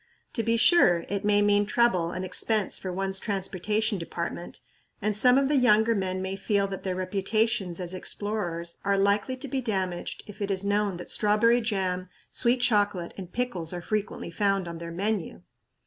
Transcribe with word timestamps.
To 0.33 0.41
be 0.41 0.57
sure, 0.57 1.05
it 1.09 1.23
may 1.23 1.43
mean 1.43 1.67
trouble 1.67 2.09
and 2.09 2.25
expense 2.25 2.79
for 2.79 2.91
one's 2.91 3.19
transportation 3.19 3.99
department, 3.99 4.59
and 4.99 5.15
some 5.15 5.37
of 5.37 5.47
the 5.47 5.55
younger 5.57 5.93
men 5.93 6.23
may 6.23 6.35
feel 6.35 6.67
that 6.69 6.81
their 6.81 6.95
reputations 6.95 7.79
as 7.79 7.93
explorers 7.93 8.79
are 8.83 8.97
likely 8.97 9.37
to 9.37 9.47
be 9.47 9.61
damaged 9.61 10.23
if 10.25 10.41
it 10.41 10.49
is 10.49 10.65
known 10.65 10.97
that 10.97 11.11
strawberry 11.11 11.61
jam, 11.61 12.09
sweet 12.31 12.61
chocolate 12.61 13.13
and 13.15 13.31
pickles 13.31 13.73
are 13.73 13.81
frequently 13.83 14.31
found 14.31 14.67
on 14.67 14.79
their 14.79 14.89
menu! 14.89 15.43